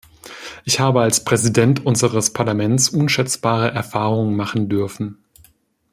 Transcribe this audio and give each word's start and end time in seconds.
Ich 0.65 0.79
habe 0.79 1.01
als 1.01 1.23
Präsident 1.23 1.85
unseres 1.85 2.33
Parlaments 2.33 2.89
unschätzbare 2.89 3.69
Erfahrungen 3.71 4.35
machen 4.35 4.67
dürfen. 4.67 5.19